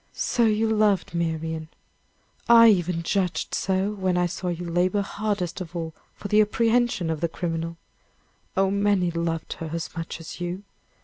[0.15, 1.69] "So you loved Marian
[2.49, 7.11] I even judged so when I saw you labor hardest of all for the apprehension
[7.11, 7.77] of the criminal.
[8.57, 10.63] Oh, many loved her as much as you!